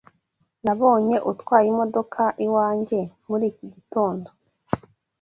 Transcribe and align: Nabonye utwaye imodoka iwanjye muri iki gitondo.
Nabonye 0.63 1.17
utwaye 1.31 1.67
imodoka 1.73 2.21
iwanjye 2.45 2.99
muri 3.29 3.45
iki 3.51 3.65
gitondo. 3.73 4.29